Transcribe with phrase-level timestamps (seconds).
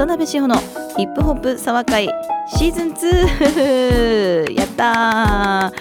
[0.00, 0.56] 渡辺志保の
[0.96, 2.08] ヒップホップ沢会
[2.56, 5.72] シーズン2 やったあ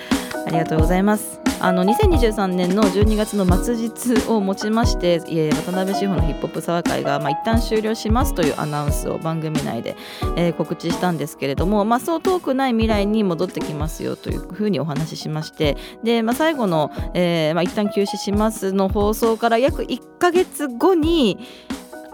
[0.47, 1.39] りがとうございます。
[1.61, 9.95] あの2023年の12月の末日をもちまして渡辺志保のヒップホップ沢会が、まあ、一旦終了しますというアナウンスを番組内で、
[10.35, 21.39] えー、告知したんですけれども、まあ、そう遠くない未来に戻ってきますよというふうにお話ししましてで、まあ、最後の、えーまあ、一旦休止しますの放送から約1か月後に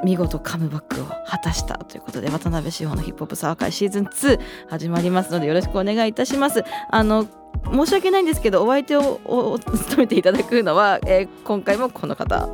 [0.06, 6.64] 見事カムバックを果たしたということで渡辺志保のヒップホップサーカイシーズン2始まりますのでよろしくお願いいたします。
[6.92, 7.28] あの
[7.72, 9.20] 申し訳ないんですけどお相手を
[9.58, 12.48] 務めていただくのは、えー、今回もこの方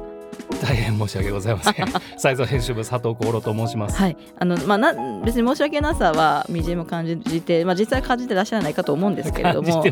[0.62, 1.86] 大変申し訳ございません。
[2.18, 3.98] 最造編集部佐藤幸郎と申します。
[3.98, 4.18] はい。
[4.38, 9.84] あのまあな別に申し訳なさはみじんも感じてまあ実際感じてらっしゃらないかと思うんですけれども。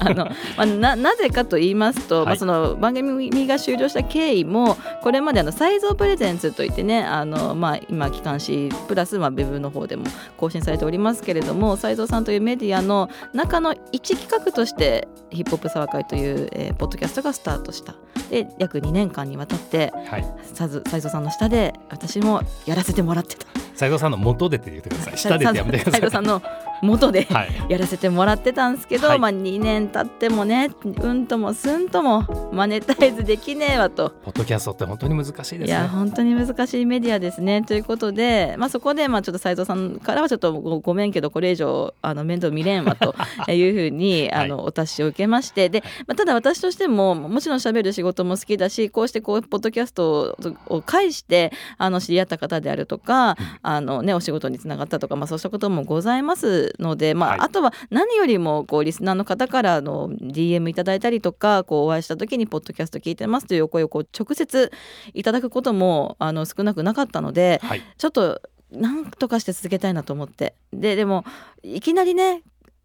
[0.00, 10.04] あのまあななぜかと言いますと、はい、まあその番組が終了した経緯もこれまであのサイズプレゼンツといってねあのまあ今機関誌プラスまあウェブの方でも
[10.36, 17.94] 更新されておりますけれども斎藤さんというメディアの中の一企画としてヒップホップ沢会という、えー、ポッドキャストがスタートした。
[18.30, 23.46] で約2年間にわたって、はい、斉藤さんの下で私もやらせてもらってた。
[23.74, 25.18] 斉藤さんの元でって言ってください。
[25.18, 26.00] 下でってやめてください。
[26.00, 26.42] 斉藤さんの
[26.82, 27.28] 元で
[27.68, 34.10] やらせてもらってたんですけど、はい、まあ2年経ってもねうんともすんともマネタイズできねえわと。
[34.24, 35.66] ポッドキャストって本当に難しいですね。
[35.66, 37.62] いや本当に難しいメディアですね。
[37.62, 43.14] ということで、まあ、そこでまあちょっと斉藤さんからはちょっとごごめんけどこれ以上あの面倒見れんわと
[43.52, 45.68] いうふうにあのお達しを受けまして。
[45.68, 64.72] で、まあ、ただ私としてももちろんしゃべる仕事も好きだしこうしてこうポッドキャストを介してあの知り合った方であるとか、あのね、お仕事につながったとか、まあ、そうしたこともございますので、まあ、はい、あとは何よりもこうリスナーの方からの DM いただいたりとかこうお会いした時に「ポッドキャスト聞いてます」というお声をこう直接
[65.14, 70.54] いただくこともあの少なくなかったので、はい、ちょっとなんとかして続けたいなと思って。
[70.72, 71.24] ででも
[71.62, 72.42] いきなりね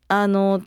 [0.09, 0.61] あの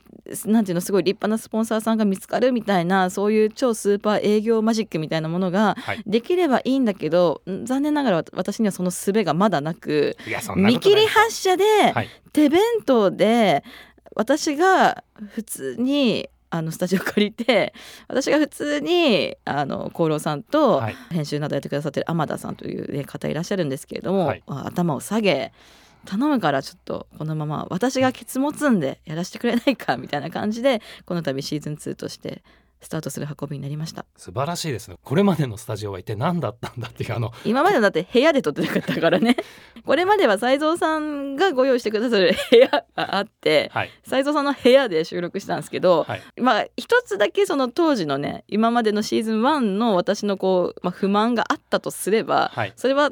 [0.45, 5.75] なんていうのすごい立派なスポンサーさんが見つかるみたいなそういう超スーパー営業マジックみたいなものが
[6.05, 10.15] できればいいんだけど、はい、残念ながら私にはその術がまだなく
[10.55, 11.63] 見切り発車で、
[12.33, 13.63] 手弁当で
[14.15, 17.73] 私が普通にあのスタジオ借りて
[18.07, 25.53] 私が普通にあの厚労さんと編集などやってくださってる天田さんという、ね、方いらっしゃるんですけれども、はい、頭を下げ
[26.05, 32.43] 頼むからちょっとこのまま私がケツ持つんでやらせてくれないかみたいな感じでこの度シーズン2として
[32.81, 34.05] スタートする運びになりました。
[34.17, 34.97] 素晴らしいですね。
[35.03, 37.31] これまでのスタジオは一体何だったんだっていうあの。
[37.45, 39.37] 今までだって部屋で撮ってなかったからね。
[39.85, 53.11] これまでは斎藤さんがご用意してくださる部屋があって斎、はい、藤さんの部屋で収録したんですけど、はい、まあ一つだけその当時のね今までのシーズン1の私のこう、まあ、不満があったとすれば、はい、それは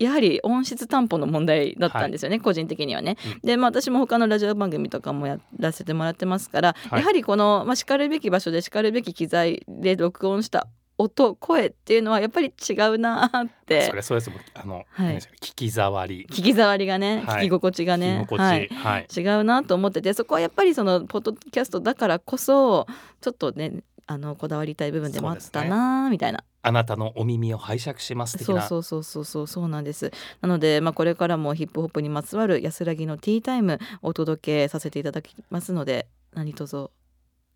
[0.00, 3.18] やはり音質担保の問題だったんですよね、はい、個人的にはね。
[3.24, 10.66] うん、で、まあ、私も他のラジオ番組とかもやらせてもらってますから、はい、やはりこの、まあ、しかるべき場所でしかるべき機材で録音した
[10.96, 13.88] 音声っていうのはやっぱり違うなって。
[13.88, 16.26] それそうですあの、はい、聞き障り。
[16.30, 22.86] 聞き障りがね、はい、聞き心地がね、はい、はい、違うなと思っててそこはやっぱりそのポッドキャストだからこそ
[23.20, 26.44] ちょっとねあのこだわりたい部分でもあったな、ね、みたいな。
[26.62, 30.12] あなたのお耳を拝借しますそうそうそうそうそうそうなんです
[30.42, 36.90] なので、まあ、これからもヒップホップにまつわる安らぎのティータイムお届けさせていただきますので何卒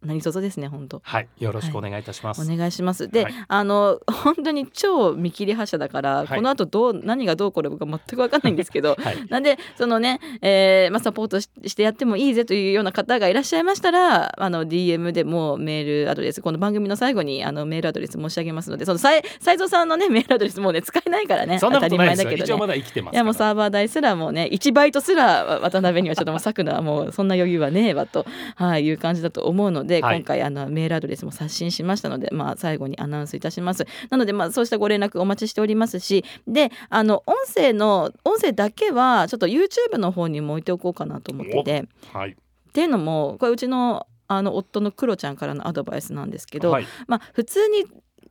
[0.04, 1.00] 何卒ですね本当。
[1.02, 3.08] はいよろしくお願いいたします、はい、お願いします。
[3.08, 8.96] で、はい、あの本当に超見切り発車だから、はい、この後どう何がどうこれ僕は全く分かんないんですけど、
[9.28, 22.76] なんでそのね、えーまあ、サポートしてやってもいいぜというような方がいらっしゃいましたらあの DM でもメールアドレスこの番組の最後にあのメールアドレス申し上げますのでその斎藤さんのねメールアドレスもうね使えないからね当たり前だけど、ね、
[23.12, 28.26] いやもうサーバー代すらもうね1バイトすら渡辺にはちょっともう割くのはもうそんな余裕はねえわと、
[28.56, 33.86] はい、いう感じだと思うので、今回あのメールアドレスも刷新しましたので、まあ、最後にアナウンスいたします。
[34.10, 42.34] なので、まあ、そうしたご連絡お待ちしておりますしであの音声の音声だけはちょっと YouTube の方にも置いておこうかなと思ってて、はい、っ
[42.72, 47.84] ていうのもこれうちのあの夫のクロちゃんからのアドバイスなんですけど、はい、まあ、普通に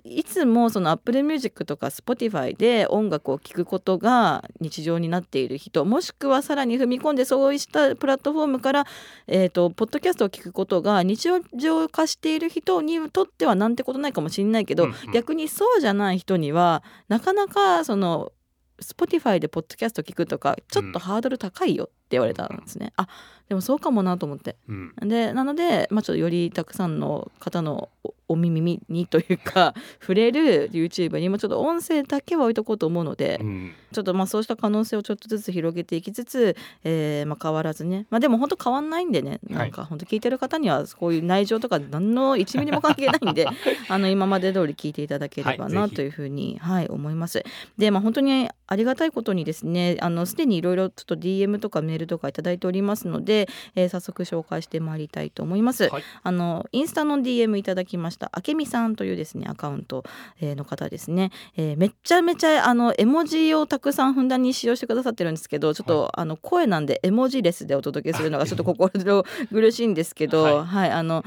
[0.05, 8.85] いつもその Apple Music とか Spotify で音楽を聴くことが日常になっている人もしくはさらに踏み込んでそうしたプラットフォームから、
[9.27, 18.33] えーと、ポッドキャストを聞くことが日常化している人にとってはなんてことないかもしれないけど、うんうん、逆にそうじゃない人にはなかなかその
[18.81, 21.85] Spotify でポッドキャスト聞くとかちょっとハードル高いよ。
[21.85, 22.93] っ言われたんですね。
[22.97, 23.07] あ
[23.49, 24.55] でもそうかもなと思って。
[24.67, 24.93] うん。
[25.01, 33.71] でなので、まあ、ちょっとよりたくさんの方のおお耳にというか 触れる YouTube にもちょっと音声だけは置いとこうと思うので、うん。
[33.91, 38.07] ちょっとまあそうした可能性をちょっとずつ広げていきつつ、えーまあ、変わらずね。
[38.09, 39.39] まあでも本当変わんないんでね。
[39.49, 43.45] なんか本当聞いてる方にはこういう内情とか何の1ミリも関係ないんで
[43.89, 47.43] あの今まで通り聞いていただければなというふうに、はい思います。
[47.77, 55.89] でまあ本当にありがたいことにですねあのすでにいろいろちょっと DM とかメールとかいただいておりますので、えー早速紹介してまいりたいと思います。
[55.89, 56.03] はい。
[56.23, 60.03] あのインスタの DM いただきましたあけみさんというですねアカウント、
[60.39, 68.89] えーの方ですね、えーめっちゃめちゃあの絵文字をたくさんふんだんに使用してくださってるんですけどちょっと、あの声なんで絵文字レスでお届けするのが ちょっと心
[69.51, 71.23] 苦しいんですけど、ははい、あの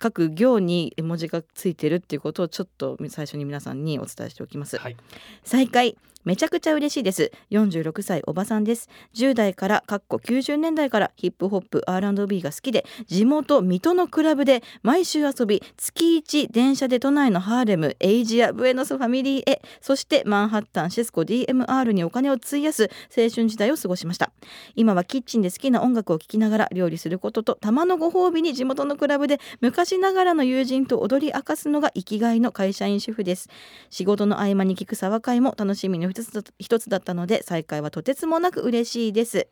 [0.00, 4.78] 各行に絵文字がついてるっていうことをちょっと最初に皆さんにお伝えしておきます。
[4.78, 4.96] はい。
[5.44, 7.32] 再開めちゃくちゃ嬉しいです。
[7.50, 8.90] 46歳おばさんです。
[9.14, 24.30] 10代からかっこ90年代からヒップホップ R&B が好きで地元水戸のクラブで毎週遊び月1電車で都内のハーレムエイジアブエノスファミリーへそしてマンハッタンシスコ DMR にお金を費やす青春時代を過ごしました。
[24.76, 33.48] 今はキッチンで好きな音楽を聴きながら料理することとたまのご褒美に地元のクラブで昔ながらの友人と踊り明かすのが生きがいの会社員主婦です。
[33.88, 39.48] 仕事の合間に聞く沢会も楽しみの一つだ一つだったので再会はとてつもなく嬉しいです。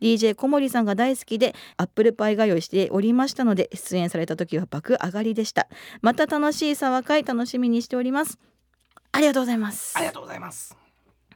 [0.00, 5.68] DJ 小森さんが大好きでアップルパイ通いしておりましたので出演された時は爆上がりでした。
[6.02, 8.38] また楽しい沢会楽しみにしております。
[9.12, 9.96] ありがとうございます。
[9.96, 10.76] ありがとうございます。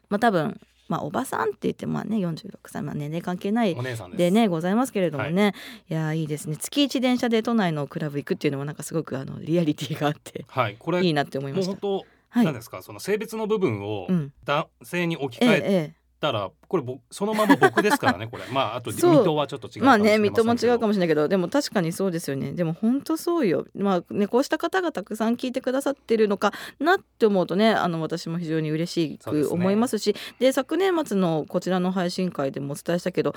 [0.08, 3.74] まあ多分まあおばさんって言ってまあね46歳まあ年齢関係ない
[4.16, 5.54] でねございますけれどもね、
[5.88, 6.56] い、やいいですね。
[6.56, 10.76] 月一電車で都内のクラブ行くっていうのもなんかすごくあのリアリティがあってはい。
[10.78, 12.44] これいいなって思いましたもう本当はい。
[12.46, 12.82] なんですか？
[12.82, 14.32] その性別の部分をうん。
[14.44, 18.44] 男性に置きええ換ええたらこれ僕そのまま僕ですからねこれ。
[18.50, 22.52] まああと水戸はちょっと違えまあうかもしれね水戸も違うかももしれないけどでも確かにそうですよね。
[22.52, 23.66] でも本当そうよ。
[23.74, 30.16] まあねこうした方がたくさん聞いてくださってるのかなって思うとねあの私も非常に嬉しく思いますし。
[30.38, 33.34] で昨年末のこちらの配信会でもお伝えしたけど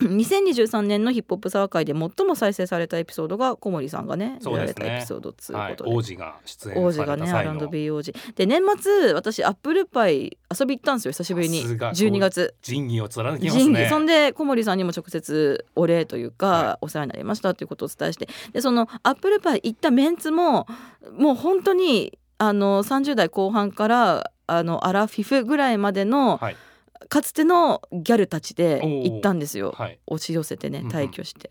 [0.00, 11.62] 2023年のヒップホップ沢会で最も再生されたエピソードが小森さんがね出られたエピソード2はいことで、王子が出演さ王子がねれた際の R&B 王子で年末私アップルパイ遊び行ったんですよ久しぶりに。
[11.62, 12.54] さすが12月。
[12.62, 13.88] 仁義を貫きますね。
[13.88, 18.28] そんで小森さんにも直接お礼というか、はお世話になりましたということをお伝えして。
[18.52, 20.66] でそのアップルパイ行ったメンツも
[21.16, 26.56] もう本当にあの30代後半からあのアラフィフぐらいまでの、はい
[27.08, 29.72] かつてのギャルたちで行ったんですよ。
[29.76, 29.98] はい。
[30.06, 30.92] 押し寄せてねうんうん。
[30.92, 31.50] 退去して、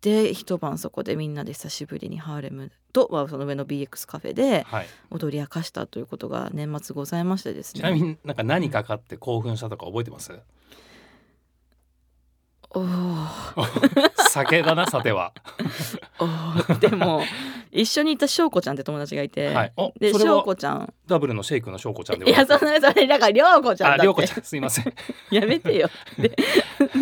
[0.00, 4.86] で一晩そこでみんなで久しぶりにハーレムと、まあ、その上の BX カフェではい。
[5.10, 7.80] 踊り明かしたということが年末ございましてですね。
[7.80, 10.38] ちなみになんか何かかって興奮したとか覚えてます？
[12.70, 14.10] おー。
[14.30, 15.32] 酒だなさては。
[16.18, 16.78] おー。
[16.78, 17.22] でも
[17.74, 19.72] 一緒にいた翔子ちゃんって友達がいて、はい。
[19.76, 20.94] おで翔それは子ちゃん。
[21.06, 24.02] ダブルのシェイクの翔子ちゃんでいやそのそれだから涼子ちゃんだって。
[24.02, 24.94] あ涼子ちゃんすいません。
[25.32, 25.90] やめてよ。
[26.16, 26.28] で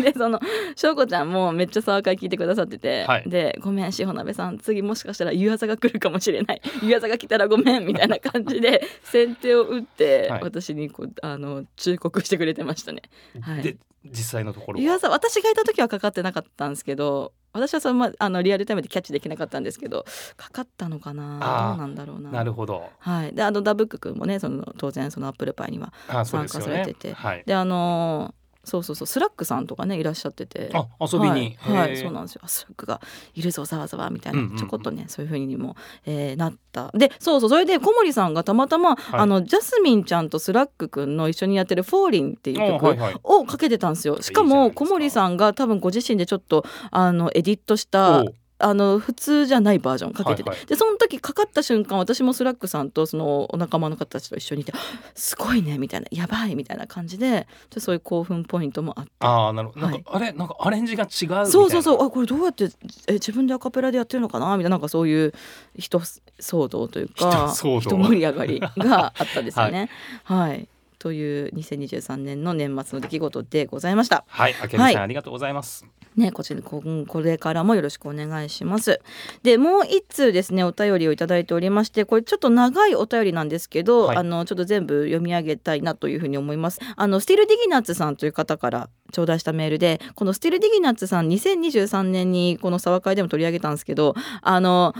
[0.02, 0.40] でその
[0.74, 3.24] 翔子ちゃんもめっちゃ沢会聞いてくださってて、はい。
[3.28, 6.62] で「ごめん志保鍋さん次もしかしたら湯浅が来るかもしれない。
[6.82, 10.42] 湯浅が来たらごめん」みたいな感じで先手を打って、はい。
[10.42, 13.02] 私にこうあの忠告してくれてましたね。
[13.42, 13.62] はい。
[13.62, 14.82] で実際のところは？
[14.82, 20.04] 湯浅私がいた時はかかってなかったんですけど私はその、ま、あのリアルタイムでキャッチできなかったんですけど
[20.36, 21.74] かかったのかな？
[21.76, 22.30] どうなんだろうな。
[22.30, 22.90] なるほど。
[22.98, 25.92] はい、であのダブック君もねその当然そのアップルパイには
[26.24, 27.12] 参加されてて。
[27.12, 27.42] はい。
[27.46, 30.70] であのーそうそうそうスラックさんとかねいらっしゃってて。
[30.72, 31.56] あ遊びに。
[31.58, 31.96] はい、はい。
[31.96, 32.42] そうなんですよ。
[32.44, 33.00] あスラックが
[33.34, 34.58] いるぞざわざわみたいな、うんうんうん。
[34.58, 35.76] ちょこっとねそういう風にも、
[36.06, 36.90] えーなった。
[36.94, 39.20] でそうそうそれで小森さんがたまたま、はい。
[39.20, 44.20] あのジャスミンちゃんとスラック君の一緒にやってる「フォーリン」っていう曲、をかけてたんですよ。
[44.22, 44.84] しかいいじゃないですか。
[44.84, 48.24] も小森さんが多分ご自身でちょっとあのエディットした
[48.62, 50.66] あの普通じゃないバージョンかけてて、はいはい。
[50.66, 54.72] でその時かかった瞬間私もスラックさんとそのお仲間の方たちと一緒にいて
[55.14, 57.46] 「すごいね」みたいな「やばい」みたいな感じで
[57.78, 59.10] そういう興奮ポイントもあって。
[59.20, 60.32] ああなるほど、はいなんかあれ？
[60.32, 61.06] なんかアレンジが違
[61.42, 62.04] うそうそうそう。
[62.04, 62.70] あこれどうやって
[63.06, 64.56] え自分でアカペラでやってるのかな？
[64.56, 64.72] みたいな。
[64.72, 65.34] なんかそういう
[65.78, 66.00] ひと
[66.40, 69.90] 騒動というかひと盛り上がりがあったですよね。
[70.24, 70.66] はい、
[70.98, 74.24] という2023年の年末の出来事でございました。
[74.26, 74.54] はい。
[74.62, 74.96] あけみさん、はい。
[74.96, 75.84] ありがとうございます
[76.16, 79.00] ね、こちらここれからもよろしくお願いします。
[79.42, 86.80] でもう一通ですねお便りをいただいておりましてこれちょっと長いお便りなんですけど、はいあのちょっと全部読み上げたいなというふうに思います。
[86.96, 94.94] あのスティルディギナッツさんという方から頂戴したメールでこのスティルディギナッツさん2023年にこの茶話会でも取り上げたんですけどあの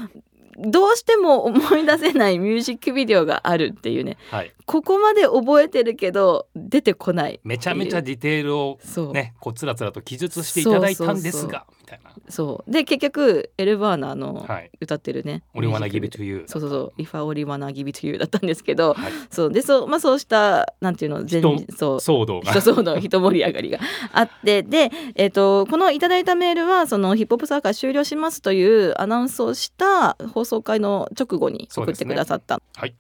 [0.59, 4.19] どうしても思い出せないミュージックビデオがあるっていうね。
[4.31, 4.53] はい。
[4.67, 8.79] ここまで覚えてるけど出てこないめちゃめちゃディテールを
[9.13, 12.13] ねこうつらつらと記述していただいたんですがみたいな。
[12.29, 12.71] そう。
[12.71, 14.71] で結局エルバーナのはい。
[14.81, 18.95] 歌ってるね「俺はなミュージ give ッ it ク to you」そうそうそう「If I only wanna give it to you」だったんですけど。
[18.95, 19.13] はい。
[19.31, 19.53] そう。
[19.53, 21.97] でそうまあそうしたなんていうの全人そう。
[21.99, 22.51] 騒動が。
[22.51, 23.79] 人騒動人盛り上がりが
[24.13, 32.95] あってで、えっとこのいただいたメールはそのヒップホップサーカー終了しますというアナウンスをした放送会の直後に送ってくださった、はい。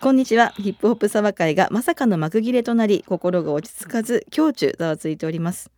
[0.00, 0.50] こんにちは。
[0.56, 5.70] ヒップホップサバ会がまさかの幕切れとなり心が落ち着かず胸中ざわついております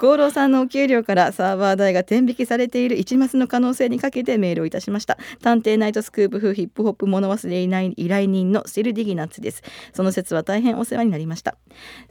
[0.00, 5.18] 厚労さんのお給料からサーバー代が天引きされている一末の可能性にかけてメールをいたしました。
[5.42, 9.64] 探偵ナイトスクープ風ヒップホップ物忘れいない依頼人のセルディギナッツです。
[9.92, 11.56] その説は大変お世話になりました。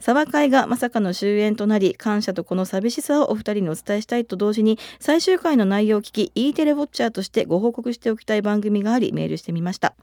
[0.00, 9.94] サバ会がまさかの終焉となり感謝とこの寂しさをお二人にお伝えしたいと同時に最終回の内容を聞き E テレウォッチャーとしてご報告しておきたい番組がありメールしてみました。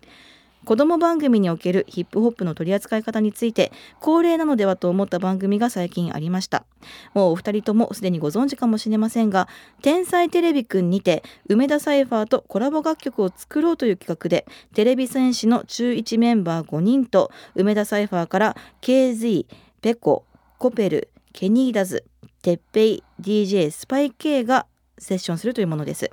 [0.66, 6.66] 子供番組におけるヒップホップの取り扱い方について恒例なのではと思った番組が最近ありました。
[7.14, 9.48] もうお二人ともすでにご存知かもしれませんが
[9.82, 19.46] 天才テレビくんにて梅田サイファーとコラボ楽曲を作ろうという企画でテレビ戦士の中1メンバー5人と梅田サイファーから KZ
[19.82, 20.26] ペコ
[20.58, 22.06] コペルケニーダズ
[22.42, 24.68] テッペイ DJ スパイ K が
[24.98, 26.12] セッションするというものです。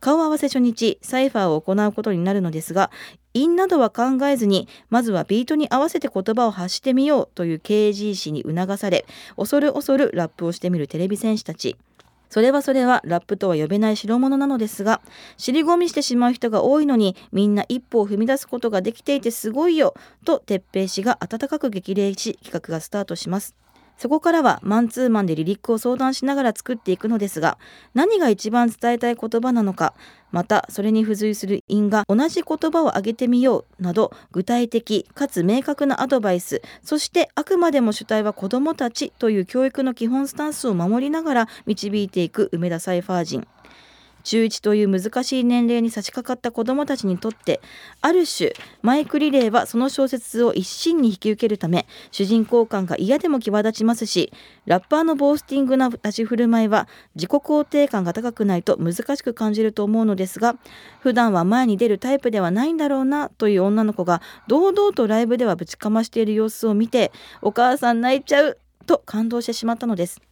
[0.00, 2.90] 顔合わせ初日サイファーを行うことになるのですが
[3.34, 9.04] 韻などは考えずにまずはビートに合わせて言葉を発してみようという KG 氏に促され
[9.36, 11.76] 恐る恐るラップをしてみるテレビ戦士たち。
[12.28, 15.02] それはそれはラップとは呼べない代物なのですが
[15.36, 19.92] 尻込みしてしまう人が多いのにみんな一歩を踏み出すことができていてすごいよ
[20.24, 23.54] と哲平氏が温かく激励し企画がスタートします。
[23.98, 27.58] そこからはマンツーマンでリリックを相談しながら作っていくのですが
[27.94, 29.94] 何が一番伝えたい言葉なのか
[30.32, 43.46] またそれに付随する因が同じ言葉を挙げてみようなど具体的かつ明確なアドバイスそしてあくまでも主体は子どもたちという教育の基本スタンスを守りながら導いていく梅田サイファー人。
[44.22, 47.60] 中1という難しい年齢に差し掛かった子どもたちにとって
[48.00, 48.52] ある種
[48.82, 54.32] マイクリレーはその小説を一身に引き受けるため主人公感が嫌でも際立ちますし
[54.66, 60.56] ラッパーのボースティングな立ち振る舞いは自己肯定感が高くないと難しく感じると思うのですが
[61.00, 70.31] 普段は前に出るタイプではないんだろうなという女の子が堂々とライブではぶちかましている様子を見てお母さん泣いちゃうと感動してしまったのです。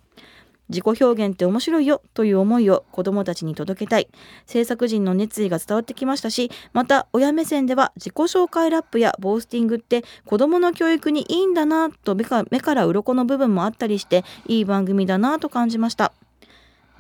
[0.70, 4.08] 自己表現って面白いよという思いを子どもたちに届けたい
[4.46, 16.12] 制作陣の熱意が伝わってきましたしまた親目線では自己紹介ラップやボースティングって子どもの教育にいいんだなと目か目から鱗の部分もあったりしていい番組だなと感じました。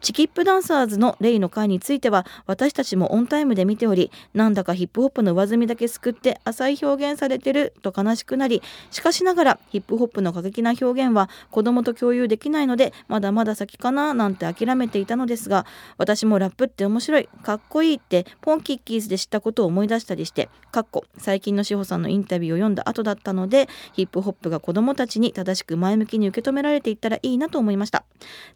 [0.00, 15.66] チキップダンサーズのレイの回については私たちもオンタイムで見ておりなんだかヒップホップの上積みだけすくって浅い表現されてると悲しくなりしかしながらヒップホップの過激な表現は子供と共有できないのでまだまだ先かななんて諦めていたのですが
[15.98, 28.04] 私もラップって面白いかっこいいってポンキッキーズで知ったことを思い出したりしてかっこ最近の志保さんのインタビューを読んだ後だったのでヒップホップが子供たちに正しく前向きに受け止められていったらいいなと思いました。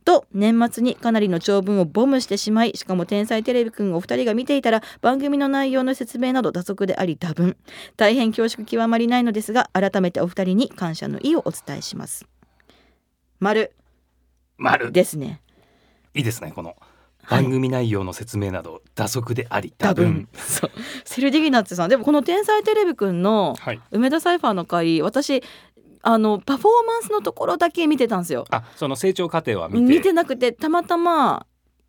[0.05, 7.57] と年末にかなりの長文をボムしてしまいしかも天才テレビくんお二人が見ていたら番組の内容の説明など打足であり多分。
[7.97, 12.27] 大変恐縮極まりないのですが改めてお二人に感謝の意をお伝えします。
[13.41, 13.73] 丸。
[14.57, 14.93] 丸。
[14.93, 15.41] ですね。
[16.15, 16.71] いいですねこの。
[16.71, 16.79] はい
[17.43, 20.13] 番組内容の説明など打足であり多多分。
[20.13, 20.29] 分。
[20.35, 20.71] そう。
[21.07, 21.89] セルディギナッツさん。
[21.89, 23.81] でもこの天才テレビくんのはい。
[23.93, 25.43] 梅田サイファーの回私
[26.07, 28.45] あのパフォーマンスのところだけ見てたんですよ。
[28.51, 30.13] あその成長過程は見て。
[30.13, 31.47] なくてたまたま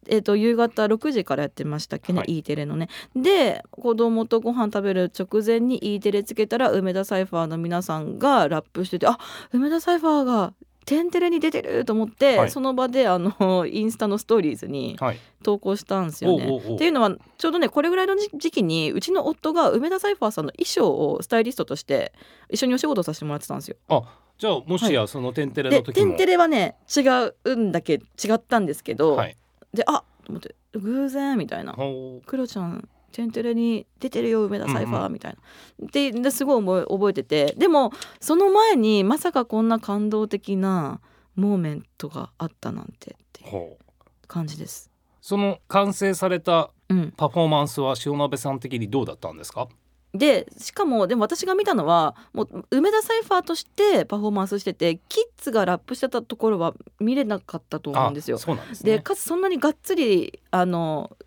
[0.07, 2.39] えー、と夕方6時からやってましたっけね、はい。
[2.39, 2.89] E テレのね。
[3.15, 9.17] で子供とご飯食べる直前に E テレつけたら梅田サイファーの皆さんがラップしててあ
[9.51, 10.53] 梅田サイファーが
[10.85, 12.51] 天テレに出てると思って、はい。
[12.51, 15.19] その場であの インスタのストーリーズにはい。
[15.43, 16.45] 投稿したんですよね。
[16.47, 16.75] おうおうおう。
[16.75, 22.13] っていうのはちょうどねこれぐらいの時時期にうちの夫が梅田サイファーさんの衣装をスタイリストとして
[22.49, 23.77] 一緒にお仕事させてもらってたんですよ。
[23.89, 24.01] あ
[24.37, 27.01] じゃあもしやその天テレでの時も天テレはね違
[27.45, 29.37] うんだけ違ったんですけど、はい。
[29.73, 31.73] であと思って偶然みたいな。
[31.73, 35.37] ほクロちゃん天テレに出てるよ梅田サイファーみたい
[35.79, 37.55] な、でですごい覚え覚えてて。
[37.57, 40.99] でもその前にまさかこんな感動的な
[41.35, 43.77] モーメントがあったなんてっていう。
[44.27, 44.91] 感じです。
[45.21, 49.67] その完成されたうん、パフォーマンスは塩鍋さん的にどうだったんですか？
[50.13, 58.37] でしかもでも私が見たのはもう梅田サイファーとしてパフォーマンスしててキッズがラップしてたところは見れなかったと思うんですよ。
[58.37, 58.39] あ。
[58.39, 58.91] そうなんですね。
[58.97, 61.17] でかつそんなにがっつりあの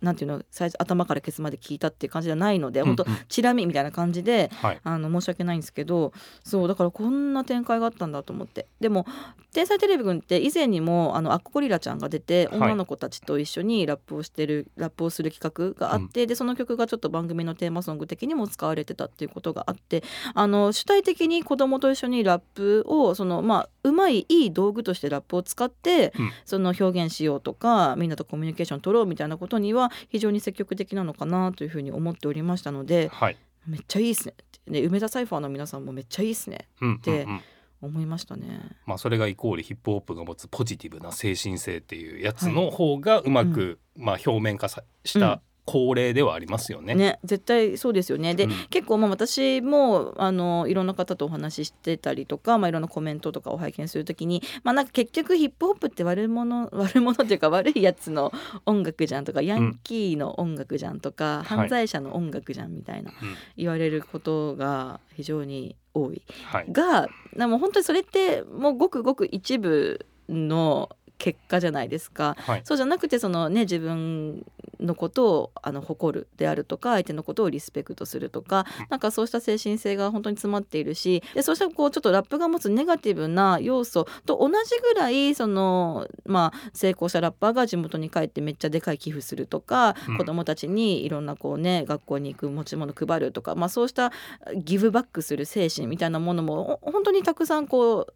[0.00, 2.96] なんていうの最初頭からケツまで聞いたっていう感じじゃないので、うんうん。
[2.96, 4.80] 本当チラ見みたいな感じではい。
[4.84, 6.12] あの申し訳ないんですけど
[6.44, 8.66] そうだからこんな展開があったんだと思って。
[8.80, 9.06] でも
[9.52, 12.58] 「天才テレビくん」って以前にもあのアッコゴリラちゃんが出てはい。
[12.58, 20.02] 女の子たちと一緒にラップをしてる、ラップをする企画があって、でその曲がちょっと番組のテーマソング的にも使われてたっていうことがあって
[20.34, 26.30] あの主体的に子供と一緒にラップをそのまあうまいいい道具としてラップを使って、うん。
[26.44, 33.36] その表現しようとかみんなとコミュニケーション取ろうみたいなことには非常に積極的なのかなというふうに思っておりましたのではい。
[33.66, 34.34] めっちゃいいっすね。
[34.38, 36.68] ってね梅田サイファーの皆さんもめっちゃいいっすね。
[36.80, 37.40] うんうんでうん。
[37.80, 38.72] 思いましたね。
[38.86, 46.94] まあそれがイコールヒップホップが持つポジティブな精神性っていうやつの方がうまく、まあ表面化さした恒例ではありますよね。
[46.94, 48.34] ね絶対そうですよね。
[48.34, 58.32] で、うん結構まあ私もあのいろんな方とお話ししてたりとか、まあ、いろんなコメントとかを拝見するときに、まあ、なんか結局ヒップホップって悪者 悪者っていうか悪いやつの
[58.64, 66.22] 音楽じゃんとかヤンキーの音楽じゃんとか、はい犯罪者の音楽じゃんみたいなうん言われることが非常に多い。
[66.44, 72.36] はいがでも本当にそれってもうごくごく一部の結果じゃないですか。
[72.38, 74.46] はいそうじゃなくてそのね自分
[74.80, 90.18] のことをあの誇るであるとか相手のことをリスペクトするとかなんかそうした精神性が本当に詰まっているしでそうしたこうちょっとラップが持つネガティブな要素と同じぐらいそのまあ成功したラッパーが地元に帰ってめっちゃでかい寄付するとか、うん。
[90.18, 94.12] 子供たちにいろんなこうね学校に行く持ち物配るとか、まあ、そうした
[94.56, 98.14] ギブバックする精神みたいなものもほ本当にたくさんこう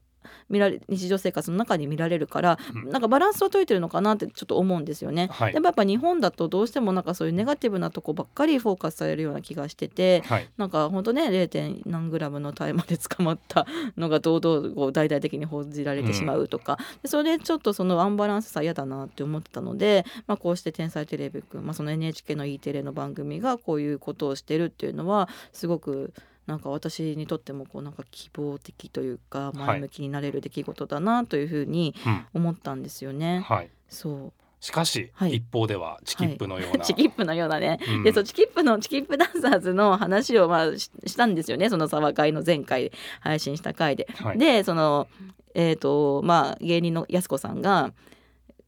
[0.48, 5.28] 見られ日常生活の中に見られるから、うんなんかバランスを取れてるのかなってちょっと思うんですよね。
[5.32, 11.82] はいでもやっぱ日本だとどうしてもなんかそういうネガティブなとこばっかりフォーカスされるような気がしててはいなんかほんとね 0.
[11.86, 26.12] 何グラムの大麻で捕まったのが堂々こう大々的に報じられてしまうとか、でそれでちょっとそのアンバランスさ嫌だなって思ってたので、まあ、こうして「天才テレビくん」まあ、その NHK の E テレの番組がこういうことをしてるっていうのはすごく
[26.46, 32.26] なんか私にとってもこうなんか希望的というか前向きになれる出来事だなというふうにうん。
[32.34, 33.44] 思ったんですよね。
[33.46, 33.70] はい。
[33.88, 34.32] そう。
[34.60, 35.34] しかし、はい。
[35.34, 38.02] 一方ではチキップのような、チキップのようなね、うん。
[38.04, 41.68] でそうチキップのチキップダンサーズの話をまあししたんですよね。
[41.68, 44.06] その沢会の前回配信した回で。
[44.14, 44.38] はい。
[44.38, 45.08] でその
[45.54, 47.92] えっ、とまあ芸人のやす子さんが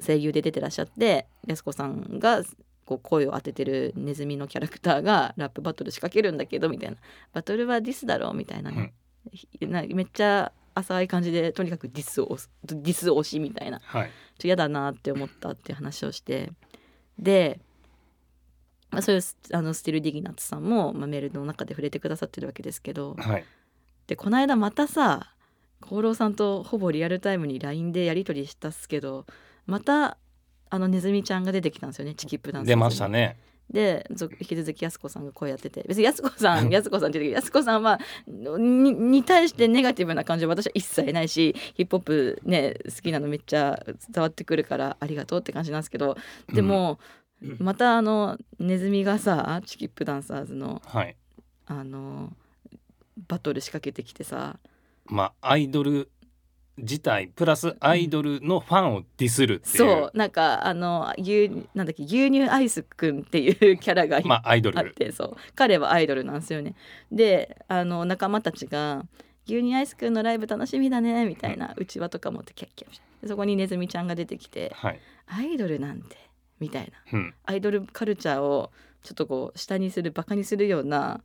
[0.05, 2.43] 声優で出てらっしゃってやす子さんが
[2.85, 6.97] こう声を当ててるネズミのキャラクターがラップバトル仕掛けるんだけどみたいな。
[7.33, 8.71] バトルはディスだろうみたいな。
[8.71, 8.93] ね、
[9.61, 13.81] なめっちゃ浅い感じでとにかくディスをディス推しみたいな。
[13.85, 14.09] はい。
[14.09, 16.53] ちょっと嫌だなって思ったっていう話をして。
[17.19, 17.61] で、
[18.91, 23.15] まあ、そういうあのスティル・ディギナッツさんも、まあ、メールの中で触れてくださってるわけですけど。
[23.15, 23.45] はい。
[24.07, 25.35] でこの間またさ
[25.85, 29.27] 功労さんとほぼリアルタイムに LINE でやり取りしたっすけど
[29.67, 30.19] また
[30.71, 32.15] あのネズミちゃんが出てきたんですよね。
[32.15, 33.39] チキップダンス出ましたね。
[33.71, 35.85] でぞ引き続きやす子さんが声やってて。
[35.89, 46.17] 別にやす子さん やす子さんって言うけどやす子さんはにに対してネガティブな感情は私は一切ないしヒップホップね好きなのめっちゃ伝わってくるからありがとうって感じなんですけど
[46.53, 46.99] でも、
[47.59, 51.17] またあのネズミがさチキップダンサーズのはい。
[51.67, 52.33] あの
[53.29, 54.59] バトル仕掛けてきてさ。
[55.07, 56.11] まあアイドル
[56.77, 60.19] 自体プラスアイドルのファンをディスるっていう、そう。
[60.19, 64.79] なんかあの牛なんだっけ牛乳アイスくんっていうキャラがい まあアイドル。
[64.79, 65.37] あってそう。
[65.55, 66.75] 彼はアイドルなんですよね。
[67.13, 69.05] であの仲間たちが
[69.47, 76.17] 「牛乳アイスくんのライブ楽しみだね」みたいなうちわとか持ってキャッキャしてでそこにネズミちゃんが出てきてはい、「アイドルなんて」
[76.59, 77.19] みたいな。
[77.19, 78.71] うん、アイドルカルチャーを
[79.03, 81.23] ちょっとこう下にするバカにするような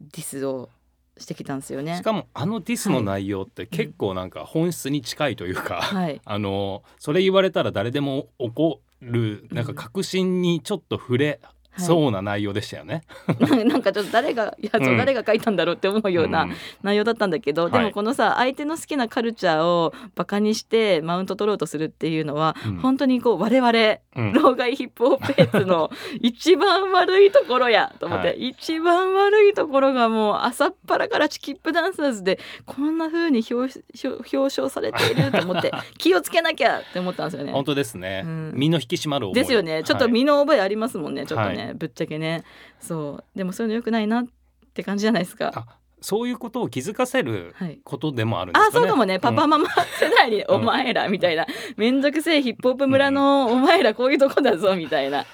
[0.00, 0.70] ディスを
[1.16, 2.02] してきたんですよねし。
[2.02, 11.40] かもあのディスの内容って結構なんか本質に近いというか、はい、 あのそれ言われたら誰でも怒るなんか確信にちょっと触れ
[11.76, 13.02] そうな内容でしたよね。
[13.66, 14.96] なんかちょっと誰がいやそううん。
[14.96, 16.54] 誰が書いたんだろうって思うようなうん。
[16.82, 17.86] 内容だったんだけど、ではい。
[17.86, 22.76] もこのさ相手の好きなカルチャーをバカにしてマウント取ろうとするっていうのは、うん。
[22.78, 23.70] 本当にこう我々
[24.16, 24.32] うん。
[24.32, 28.48] 老害ヒップホップヘッズの 一番悪いところやと思って、はい。
[28.48, 37.52] 一番悪いところがもう朝っぱらからチキップダンサーズでこんな風に表表表彰されていると思って 気をつけなきゃって思ったんですよね。
[37.52, 38.52] 本当ですね、うん。
[38.54, 39.82] 身の引き締まるですよね。
[39.82, 40.12] ちょっとはい。
[40.12, 42.44] 身の覚えありますもんね、ちょっとね、はぶっちゃけね。
[42.80, 43.38] そう。
[43.38, 44.26] でもそういうのよくないなっ
[44.74, 45.52] て感じじゃないですか。
[45.54, 45.66] あ
[46.00, 47.80] そういうことを気づかせるはい。
[47.82, 48.76] ことでもあるんですかね。
[48.76, 49.18] あそうかもね。
[49.18, 51.46] パパママ世代に「お前ら」みたいな。
[51.78, 55.20] 面倒くせえヒップホップ村の「お前らこういうとこだぞ」みたいな。
[55.20, 55.26] あ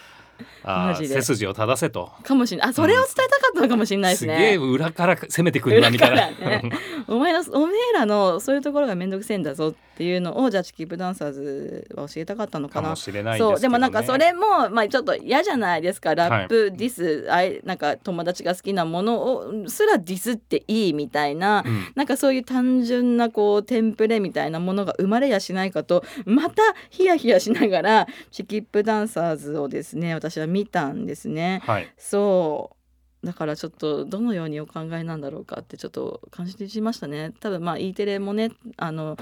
[0.64, 1.14] マジで。
[1.16, 2.12] 背筋を正せと。
[2.22, 6.70] かもしれないあそれを伝えたかったのかもしれないですすげえね、裏から攻めてくるなみたいな、ね
[7.08, 12.84] お前のおめえらのそういうところがめんどくせえんだぞっていうのをじゃあチキップダンサーズは教えたかったのかな。
[12.84, 13.60] かもしれないでそう。
[13.60, 16.14] でもなんかそれもまあちょっと嫌じゃないですか。
[16.14, 21.92] ラップ、ディスあいなんか友達が好きなものをすらディスっていいみたいな、うん。
[21.94, 31.62] なんかそういう単純なこうテンプレみたいなものが生まれやしないかとまたヒヤヒヤしながらチキップダンサーズをですね私は見たんですね。
[31.64, 32.76] はいそう
[33.26, 37.34] だからちょっとどのようにお考えなんだろうかってちょっと感じてしましたね。
[37.40, 39.18] 多分まあ E テレもねあの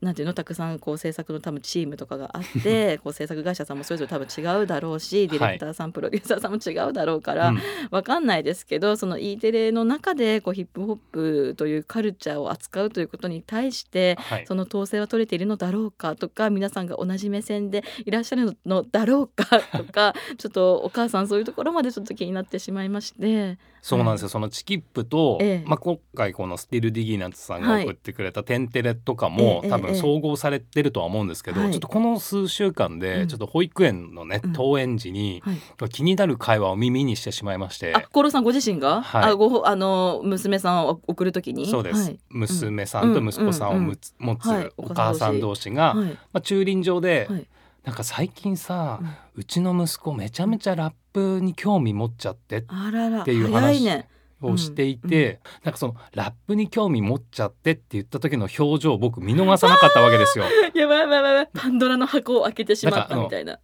[0.00, 7.60] なんていうのたくさんこう制作の多分チームとかがあってこう制作会社さんもそれぞれ多分違うだろうしディレクターさん、プロデューサーさんも違うだろうから、うん。
[7.90, 14.46] わかんないですけどその E テレの中でこうヒップホップというカルチャーを扱うということに対してはい。
[14.46, 23.58] その統制は取れているのだろうかとか皆さんが同じ目線でいらっしゃるのだろうかとか ちょっとお母さんそういうところまでちょっと気になってしまいまして
[23.88, 25.68] そうなんですよ、そのチキップと、ええ。
[25.68, 27.84] まあ、今回このスティル・ディギーナンツさんがはい。
[27.84, 29.94] 送ってくれた「テンテレ」とかも、ええ多分ええ。
[29.94, 31.70] 総合されてるとは思うんですけど、はい。
[31.70, 32.98] ちょっとこの数週間うん。
[32.98, 34.52] でちょっと保育園のね、うん。
[34.52, 35.52] 登園時には
[35.86, 37.94] い、気になる会話を耳にしてしまいまして。
[37.94, 39.32] あコロさんご自身が、はい。
[39.32, 41.66] あごあの娘さんを送るときに？
[41.66, 42.18] そうです、はい。
[42.28, 44.70] 娘さんと息子さんをむつ持つはい。
[44.76, 46.08] お母さん同士が、はい。
[46.10, 47.46] まあ、駐輪場で、はい
[47.88, 49.08] なんか最近さ、うん。
[49.36, 54.04] うちの息子めちゃめちゃラップに興味持っちゃってあららっていう話
[54.42, 60.44] をしていて、なんかそのラップに興味持っちゃってって言った時の表情を僕見逃さなかったわけですよ。
[60.76, 61.48] やばいやばいやばい。
[61.54, 63.58] パンドラの箱を開けてしまったみたいな。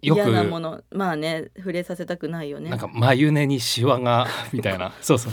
[0.00, 0.80] よく嫌なもの。
[0.90, 2.70] まあね触れさせたくないよね。
[2.70, 4.94] なんか眉根にシワがみたいな。
[5.02, 5.32] そうそう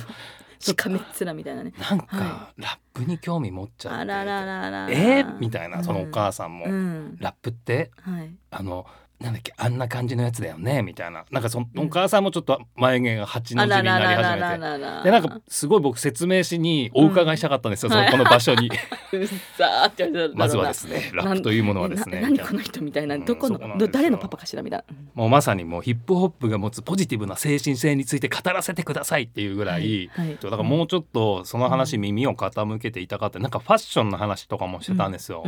[0.63, 1.73] しかめっ面みたいなね。
[1.77, 3.99] なんかはラップに興味持っちゃって。
[3.99, 4.89] あららららら。
[4.89, 5.37] えー？
[5.39, 7.17] みたいなそのお母さんも、うん。
[7.19, 7.91] ラップって？
[8.01, 8.35] はい。
[8.51, 8.85] あの
[9.23, 11.23] なんだっけあんな感じのやつだよねみたいな。
[11.31, 14.57] なんかそのお母さんもちょっと眉毛が八の字になり始めて。
[14.59, 18.69] らでなんかすごい僕説明しにお伺いしたかったんですよ、うんそのこの場所に。
[20.35, 23.15] まずはですねラップというものはですねな何この人みたいな。
[23.15, 24.95] うんどこのそうなん誰のパパかしらみたいな。
[25.13, 30.37] もうまさにもうヒップホップが持つポジティブな精神性について語らせてくださいっていうぐらい、はいはい。
[30.41, 35.45] だからもうちょっとその話耳を傾けていたかってなんかファッションの話とかもしてたんですよ。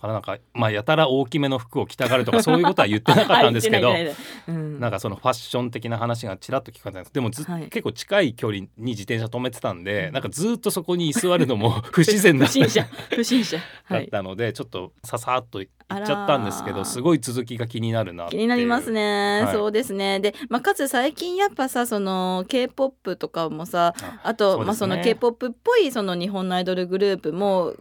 [0.00, 3.94] からなんかまあやたら大きめの服を着たがるとかそういうことは言ってなかったんですけど
[4.48, 4.80] うん。
[4.80, 7.64] なんかそのファッション的な話がちらっと聞かれたんですでもず、はい。
[7.64, 10.12] 結構近い距離に自転車止めてたんで、うん。
[10.14, 12.86] なんかずっとそこに居座るのも不自然だ不審者。
[13.14, 13.58] 不審者。
[13.58, 19.54] だっはいたので、ちょっとささっと言っちゃったんですけどすごい続きが気になるな気になりますね、はい。
[19.54, 20.20] そうですね。
[20.20, 24.64] で、まあ、かつ最近やっぱさその k p o p とかもさあとね。
[24.64, 27.74] まあ、その k p o p っぽいその日本のアイドルグループも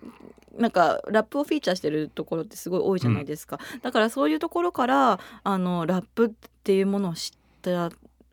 [0.60, 6.30] なんかラップをフィーチャーしてるところってすごい多いじゃないですか、だからそういうところからあのラップっ
[6.64, 7.90] ていうものを知った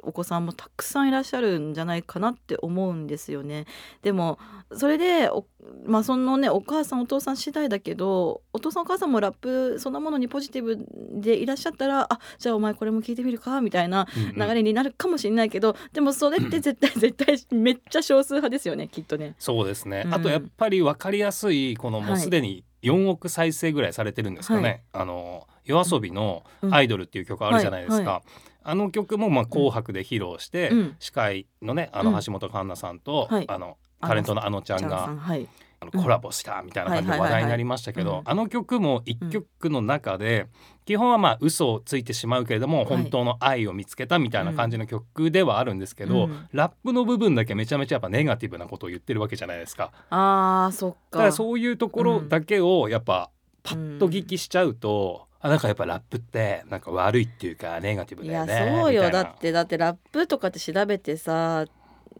[0.06, 3.66] お子さんもたくさんいらっしゃるんじゃないかなって思うんですよね。
[4.02, 4.38] でも
[4.72, 5.46] それでお
[5.84, 10.78] まあそのねお母さんお父さん次第だけどお父さんお母さんもラップそんなものにポジティブ
[11.20, 14.48] でいらっしゃったらあじゃあお前これも聞いてみるかみたいなうんうん。
[14.48, 19.34] 流れになるかもしれないけど、でもそれって 絶対絶対めっちゃ少数派ですよねきっとね。
[19.38, 20.14] そうですね、うん。
[20.14, 22.20] あとやっぱり分かりやすいこのもうはい。
[22.20, 24.82] すでに4億再生ぐらいされてるんですかね、はい。
[24.92, 28.22] あの夜遊びのうん「アイドル」っていう曲あるじゃないですか、は
[28.68, 30.96] あの曲もまあ紅白で披露して、うん。
[30.98, 32.12] 司会のねあうん。
[32.12, 33.44] の橋本環奈さんと、はい。
[33.48, 35.48] あのタレントのあのちゃんがんはい。
[35.78, 38.06] あのコラボしたみたいな感じで話題になりましたけうん。
[38.06, 40.46] どあの曲も一曲の中で
[40.86, 42.86] 基本はまあ嘘をついてしまうけれどもはい。
[42.86, 46.48] 本当の愛を見つけたみたいな感じの曲ではあるんですけど、うん。
[46.52, 49.92] ラップの部分だけめちゃめちゃやっぱネガティブなことを言ってるわけじゃないですか。
[50.10, 50.98] あーそっか。
[51.12, 53.30] だからそういうところだけをやっぱ
[53.62, 59.10] パッと聞きしちゃうと、あなんかやっぱラップってなんか悪いっていうかネガティブいやだよねそうよ。
[59.10, 61.64] だってだってラップとかって調べてさ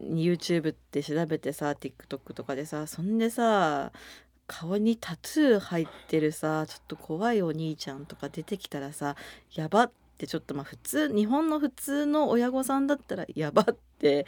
[0.01, 3.93] YouTube って調べてさ TikTok とかでさそんでさ
[4.47, 9.17] 顔にタトゥー入ってるさちょっと怖いお兄ちゃんとか出てきたらさ
[9.55, 14.27] やばってちょっとまあ普通日本の普通の親御さんだったらやばって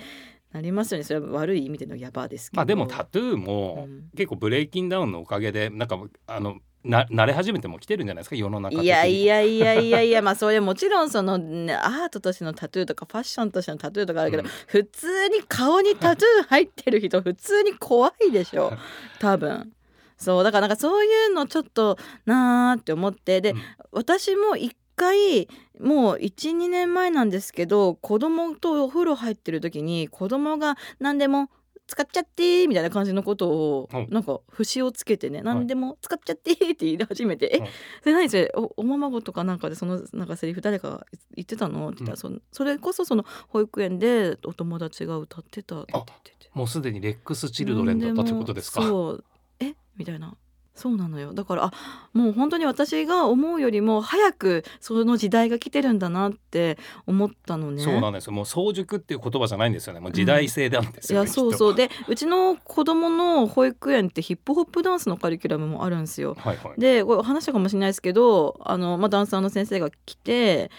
[0.52, 1.04] なりますよね。
[1.04, 2.58] それは悪い意味でのやばですけど。
[2.58, 4.10] まあでもタトゥーもうん。
[4.16, 8.36] 結構ブレイキンダウンのおかげでなんかあのな慣れ始めても来てるんじゃないですか？
[8.36, 14.48] 世の中いやいやいやいやいやまあそれもちろんその、ね、アートとしてのタトゥーとかファッションとしてのタトゥーとかあるけど、うん。
[14.66, 18.72] 普通に顔にタトゥー入ってる人普通に怖いでしょ。
[19.18, 19.72] 多分。
[20.16, 23.40] そうだからなんかそういうのちょっとなーって思って。
[23.40, 23.58] で、うん。
[23.92, 25.48] 私も一回
[25.80, 31.50] もう12年前なんですけど子供とお風呂入ってる時に子供が何でも
[31.88, 37.70] 使っちゃってみたいな感じのことを、うんなんか節をつけてね何でも使っちゃってって言い始めて「うんえ
[38.02, 46.50] それ何それおおままごとかなんかでそのなんかセリフ誰かが言ってたの?」って言ったら、うんそれこそその保育園でお友達が歌ってたって言ってて。
[46.52, 48.82] もうすでにレックスチルドレンだったということですか？
[48.82, 49.24] そう。
[49.60, 49.74] え？
[49.96, 50.36] みたいな
[50.78, 51.72] そうなのよだからあ
[52.12, 57.82] もう本当に私が思うよりも早くその時代が来てるんだなって思ったのね。
[57.82, 58.32] そうなんですよ。
[58.32, 60.00] もう早熟っていう言葉じゃないんですよね。
[60.00, 61.74] もう時代性なんですよ、ねいやそうそうう。
[61.74, 66.36] でうちの子供の保育園ってヒップホップダンスのカリキュラムもあるんですよ。
[66.38, 66.80] はいはい。
[66.80, 70.70] でこれ話したかもしれないですけどあの、まあ、ダンサーの先生が来て、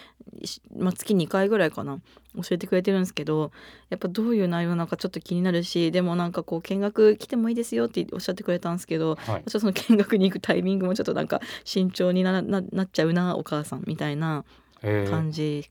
[0.45, 1.99] しまあ、月2回ぐらいかな
[2.35, 3.51] 教えてくれてるんですけど
[3.89, 14.45] やっぱどういう内容なのかちょっと気になるしでもなんかこう見学来てもいいですよっておっしゃってくれたんですけどはいちょっとその見学に行くタイミングもちょっとなんか慎重になななっちゃうなお母さんみたいな
[14.81, 15.69] えー、感じ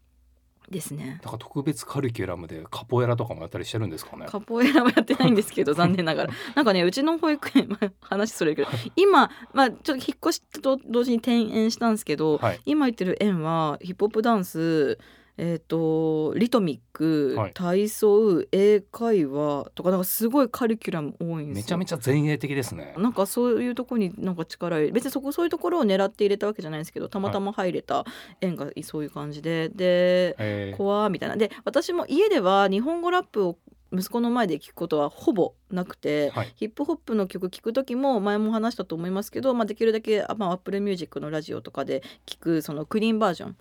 [0.71, 1.21] ですね。
[1.25, 4.27] なんか特別カリキュラムでカポエラとかもやったりしてるんですかね？
[4.29, 12.61] カポエラはやってないんですけど 残念ながらなんかねうちの保育園まあ話それるけど今、まあ、ちょっと引っ越しと同時に転園したんですけど、はい。
[12.66, 14.99] 今行ってる園はヒップホップダンス
[15.38, 21.62] えー、とリトミック、はい体操英会話とかなんかすごいカリキュラム多いんですよ。
[21.62, 22.94] めちゃめちゃ前衛的ですね。
[22.98, 28.05] なんかそういうところになんか力を入れ別にそこそういうところを狙って入れたわけじゃないんですけどたまたま入れた
[28.40, 33.59] 園がそういう感じで、でえー、怖みたいなで私も家では日本語ラップを
[33.92, 36.53] 息子の前で聞くことはほぼなくて、はい。
[36.57, 43.57] ヒップホップの曲聴く時も前も話したと思いますけど、まあ、できるだけ、あまあ、Apple Music のラジオとかで聞くそのクリーンバージョン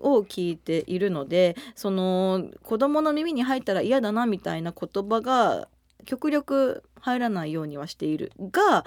[0.00, 5.68] を聞いているので、その子供の耳に入ったら嫌だなみたいな言葉が
[6.04, 8.84] 極力入らないようにはしているが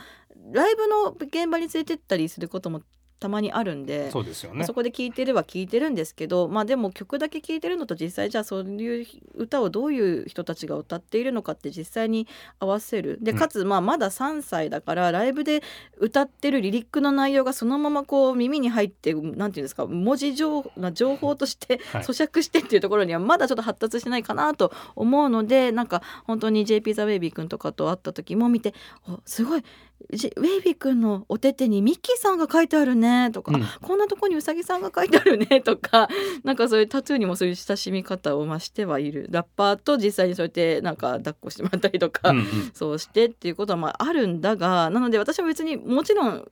[0.52, 2.82] ライブの現場に連れてったりすることも
[3.19, 4.12] たまにあるんで。
[4.12, 4.73] そうですよねそ。
[4.73, 12.27] こで聴いてるは聴いてるんですけどまあでも曲だけ聴いてるのと実際じゃあそういう歌をどういう人たちが歌っているのかって実際に
[12.60, 15.62] 合わせるでうんかつまあまだ3歳だからライブで
[15.97, 28.73] 歌ってるリリックの内容がそのままこう耳に入ってなんていうんですか文字情な情報として はい咀嚼してっていうところにはまだちょっと発達してないかなと思うのでなんか本当に JP ザ・ウェイビー君とかと会った時も見て
[29.08, 29.63] おすごい
[30.12, 33.64] ジウェイビー君のお手手にミッキーさんが書いてあるねとか、うん。
[33.82, 36.08] こんなとこにうさぎさんが書いてあるねとか
[36.44, 39.28] なんかそういうタトゥーにもそういう親しみ方を増してはいる。
[39.30, 42.46] ラッパーと実際にそうやってなんか抱っこしてもらったりとか、うんうん。
[42.74, 46.52] そうしてっていうことはまああるんだがなので私は別にもちろん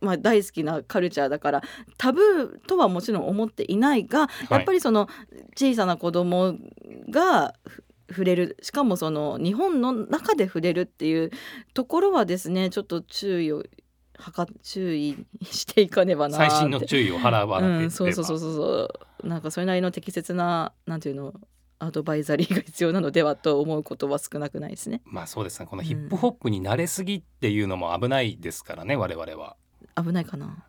[0.00, 1.62] まあ、大好きなカルチャーだから
[1.96, 5.08] タブーとはもちろん思っていないがやっぱりその
[5.56, 6.54] 小さな子供
[7.10, 8.56] がふ触れる。
[8.62, 11.30] しかもその日本の中で触れるっていう
[11.74, 13.64] ところはですねちょっと注意を
[14.18, 18.88] はか注意していかねばな最新の注意を払わなければ、うん、そうそうそうそうそ
[19.22, 19.26] う。
[19.26, 21.34] なんかそれなりの適切ななんていうの
[21.80, 25.00] アドバイザリーが必要なのではと思うことは少なくないですね。
[25.04, 25.66] まあそうですね。
[25.66, 29.56] このヒップホップに慣れすぎっていうのも危ないですからね、我々は。
[29.96, 30.64] 危ないかな。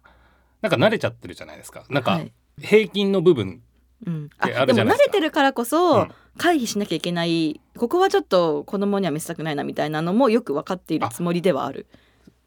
[0.62, 1.86] なんか慣れちゃってるじゃないですか。
[1.89, 2.32] なんかはい。
[2.60, 3.63] 平均の部分、
[4.05, 6.12] うん、ああでも慣れてるからこそ、うん。
[6.38, 11.85] 回避しなきゃいけないここはちょっと子供には見せたくないなみたいなのもよく分かっているつもりではある。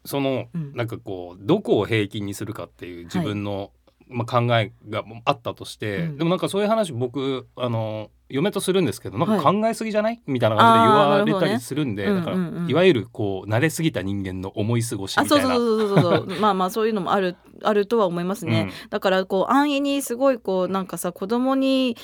[0.03, 0.73] その、うん。
[0.73, 3.71] なんかこうどこを平均にするかっていう自分の、
[4.07, 6.17] まあ、考えがあったとして、うん。
[6.17, 9.61] でもなんかそういう話僕あの嫁とするんですけどなんかはい。
[9.61, 12.69] 考えすぎじゃない、みたいな感じで言われたりするんで、うんだから、うんうん。
[12.69, 15.49] いわゆるこう慣れすぎた人間の思い過ごしあみたいな。
[15.49, 16.39] そうそうそうそうそう。
[16.39, 21.97] まあまあそういうのもあるあるとは思いますね、だからこう安易にすごいこうなんかさ子供に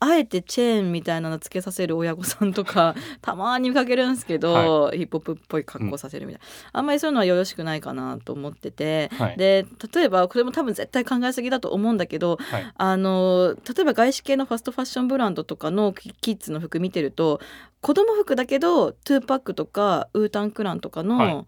[0.00, 9.36] あえてチェーンみたいなのつけさせる親御さんとか たまに見かけるんですけど、ヒップホップっぽい格好させるみたいな、あんまりそういうのはよろしくないかなと思ってて、はい。
[9.36, 12.72] で例えばこれも多分絶対考えすぎだと思うんだけどはい。
[12.76, 17.40] あの例えば外資系のファストファッションブランドとかのキキッズの服見てると
[17.80, 21.08] 子供服だけどトゥーパックとかウータンクランとかはい。
[21.08, 21.46] の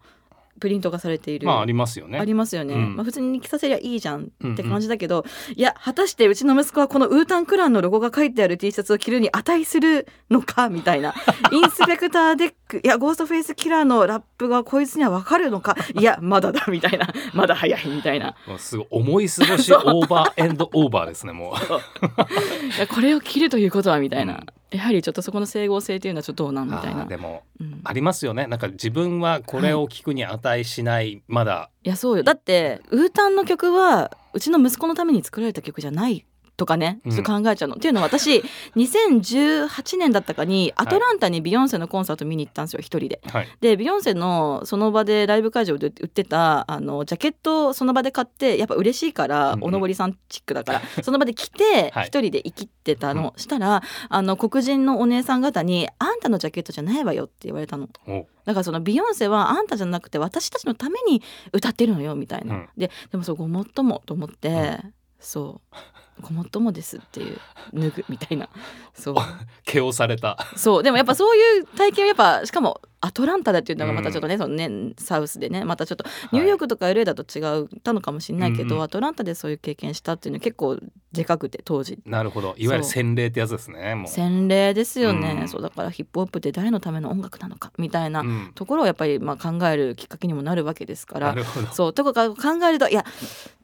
[0.59, 2.19] プリントがされている、まあありますよね。
[2.19, 2.95] ありますよね、うん。
[2.95, 4.53] まあ、普通に着させりゃいいじゃんうんうん。
[4.53, 11.13] って感じだけど、いや果たしてうちの息子はこのウータンクランのロゴが書いてある T シャツを着るに値するのかみたいな。
[11.51, 15.75] インスペクターデックいやゴーストフェイスキラーのラップがこいつには分かるのか。
[15.97, 17.07] いやまだだみたいな。
[17.33, 18.35] まだ早いみたいな。
[18.47, 22.75] もうすごい思い過ごし over and over ですねもう。
[22.75, 27.81] いやこれを着るということはみたいな、うんやはりちょっとそこの整合性っていうのはちょっとどうなんみたいあなーでもうん。
[27.83, 28.47] ありますよね。
[28.47, 31.69] なんか自分はこれを聞くに値しない、まだ。
[31.83, 32.23] いやそうよ。
[32.23, 36.25] だってウータンの曲はうちの息子のために作られた曲じゃない
[36.57, 37.11] とかねうん。
[37.11, 37.75] ちょっと考えちゃうの。
[37.75, 38.43] っていうのは私
[38.75, 43.21] 2018年だったかにアトランタにビヨンセのコンサート見に行ったんですよ一人で。
[43.31, 43.47] はい。
[43.61, 49.63] でビヨンセのその場でライブ会場で売ってたあのジャケットをその場で買ってやっぱ嬉しいから、うんうん。
[49.65, 52.07] おのぼりさんチックだからその場で着てはい。
[52.07, 57.87] 一人で生きてたの、したらあの黒人のお姉さん方に「あんたのジャケットじゃないわよ」って言われたの。
[58.07, 58.27] お。
[58.45, 62.55] だからそのビヨンセはあんたじゃなくて私たちのために歌ってるのよみたいな。
[62.55, 62.69] うん。
[62.77, 64.93] ででもそうごもっともと思って、うん。
[65.19, 65.75] そう
[66.21, 67.39] ごもっともですっていう
[67.73, 68.49] 脱ぐみたいな。
[68.93, 69.15] そう。
[69.65, 70.37] 毛をされた。
[70.55, 70.83] そう。
[70.83, 80.79] でもやっぱそういう体験をやっぱしかもアトランタだっていうのがまたちょっとね,、そのねサウスでねまたちょっとニューヨークとか LA だと違ったのかもしれないけど、うんうんアトランタでそういう経験したっていうのは結構
[81.11, 81.99] でかくて当時。
[82.05, 82.53] なるほど。
[82.57, 84.07] いわゆる洗礼ってやつですねもう。
[84.07, 85.47] 洗礼ですよね、うん。
[85.47, 88.51] そうだからヒップホップって誰のための音楽なのかみたいなうん。
[88.53, 91.29] ところをやっぱりまあ考えるきっかけにもなるわけですから。
[91.29, 91.67] なるほど。
[91.67, 93.03] そうとか考えるといや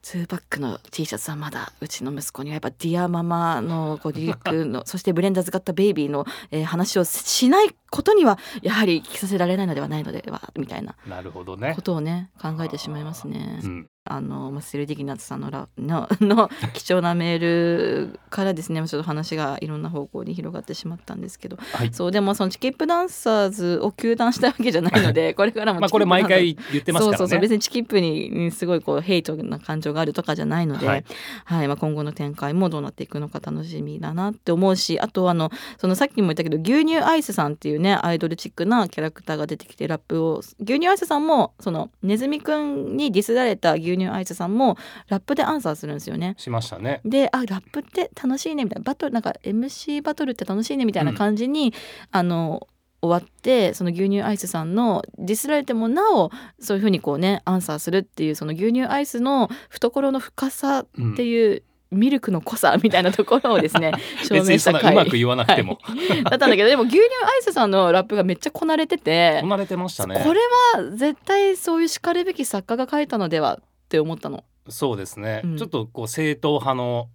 [0.03, 13.59] 2パックの T シャツはまだうちの息子にはやっぱ Dear Mama のこうリリックのそして Brenda's Got a Baby の、えー話をしないことにはやはり聞かせられないのではないのではみたいななるほどねことをね考えてしまいますね。
[13.63, 21.57] うんあのマスル・ディギナツさんのラ のの貴重なメールからですね ちょっと話がいろんな方向に広がってしまったんですけど。
[21.73, 21.93] はい。
[21.93, 27.11] そうでもそのチキップダンサーズを糾弾したわけじゃないので これからもまあこれ毎回言ってますから。
[27.13, 31.01] ねそうそうそう別にチキップににすごいこうヘイトな感情があるとかじゃないので、は
[31.45, 31.65] はい。
[31.65, 44.77] いまあ、今後の展開もどうなっていくのか楽しみだなって思うしあとあのそのさっきも言ったけど牛乳アイスさんっていうねアイドルチックなキャラクターが出てきてラップを牛乳アイスさんもそのネズミくんにディスられた牛乳アイスさんも
[45.07, 46.35] ラップでアンサーするんですよね。
[46.37, 47.01] しましたね。
[47.05, 48.83] であラップって楽しいねみたいな。
[48.83, 51.73] バトルなんか MC バトルって楽しいねみたいな感じに、
[52.11, 52.67] あの
[53.01, 63.91] 終わってその牛乳アイスさんのディスられてもなおそういうふうにこうねアンサーするっていうその牛乳アイスの懐の深さっていう、ミルクの濃さみたいなところをですね
[64.23, 64.93] 証明した回。
[64.93, 66.23] うまく言わなくても、はい。
[66.23, 67.07] だったんだけどでも牛乳アイ
[67.41, 70.39] スさんのラップがめっちゃこなれててこなれてましたねこれ
[70.75, 73.59] は絶対そういうしかるべき作家が書いたのでは
[73.93, 74.43] って思ったの。
[74.69, 77.09] そうですね、うんちょっとこう正統派の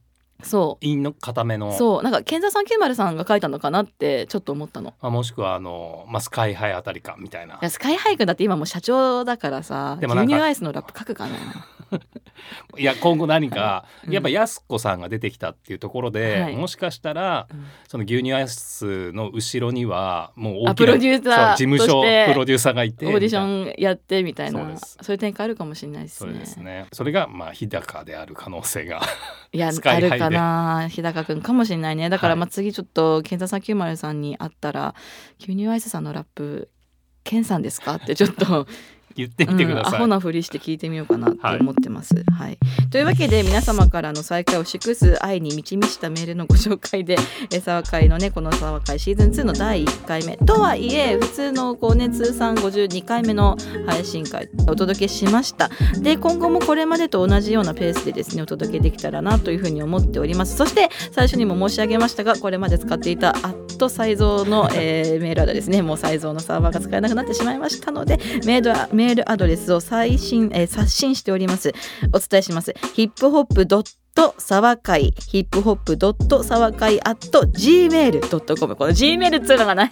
[0.44, 4.94] そう陰の固めのそうなんか健三390さんが書いたのかなってちょっと思ったの。
[5.02, 11.34] まあ、もしくはあの、まあ、スカイハイあたりかみたいないやスカイハイ君だって今もう社長だからさ牛乳アイスのラップ書くかな。
[12.78, 14.12] いや今後何か、うん。
[14.12, 16.56] やっぱ安子さんが出てきたっていうところで、はい。
[16.56, 17.64] もしかしたらうん。
[17.88, 26.30] その牛乳アイスの後ろにはもう大きなあプロデューサー事務所プロデューサーがいてオーディションやってみたいなそういう展開あるかもしれないですね。
[26.30, 26.86] それですね。
[26.92, 29.00] それがまあ日高である可能性が
[29.52, 32.08] いやあるかな日高くんかもしれないね。
[32.08, 34.94] だからはいまあ次ちょっと健三390さんに会ったら
[35.40, 36.70] 牛乳アイスさんのラップ
[37.24, 37.94] ケンさんですか？
[37.96, 38.66] ってちょっと
[39.18, 42.14] 言ってみてくだうん、さい、アホなふりして聞いてみようかなって思ってます。
[42.36, 42.58] はい
[42.90, 47.16] というわけで皆様からの再会を祝す愛に満ち満ちたメールのご紹介で
[47.52, 55.70] 「え沢会」のねこの「沢会」シーズン2の第1回目とはいえ普通のこうね通算52回目の配信会お届けしました。
[56.00, 60.56] で今後もこれまでと同じようなペースでですねお届けできたらなというふうに思っております。
[60.56, 71.72] そして最初にも申し上げましたがこれまで使っていたアットサイゾーの、えーメールアドレスねもうサイゾーのサーバーが使えなくなってしまいましたのでメールアメールアドレスを最新、えー刷新しております。
[72.12, 72.74] お伝えします。
[72.92, 73.64] ヒップホップ
[74.18, 79.90] ドット沢会ヒップホップドット沢会 at gmail.com この gmail っつうのがない。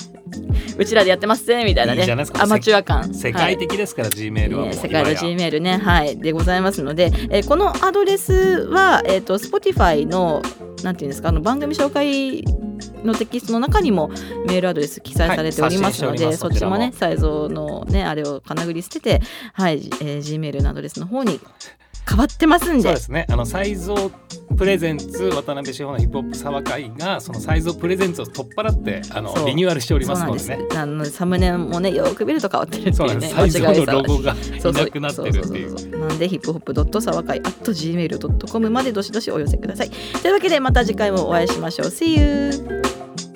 [0.77, 3.15] うちらでやってますねみたいないねアマチュア感。
[3.15, 5.77] 世界的ですから、G メールはもうね世界の今や G メールね。
[5.77, 6.19] はい。
[6.19, 8.33] でございますので、えーこのアドレス
[8.69, 10.43] はえっ、と Spotify の
[10.83, 12.43] なんていうんですかあの番組紹介
[13.05, 14.09] のテキストの中にも
[14.49, 19.21] メールアドレス記載されておりますので、はいそっちもねそサイゾーのねあれをかなぐり捨てて
[19.53, 21.41] はい、えー、G メールのアドレスの方に
[22.09, 22.83] 変わってますんで。
[22.83, 23.27] そうですね。
[23.31, 24.11] あのサイゾー
[24.57, 30.66] プレゼンツ渡辺志保のヒップホップ沢会がそのサイゾープレゼンツを取っ払ってあのリニューアルしておりますのでね。
[30.77, 33.35] あのサムネもねよく見ると変わってるっていうねなんです。
[33.35, 34.83] サイゾーのロゴがそうそう。
[34.83, 35.99] いなくなってるっていう。
[35.99, 40.35] なんでヒップホップドットサワカイ at gmail.com までどしどしお寄せくださいという。
[40.35, 43.36] わけでまた次回もお会いしましょう See you!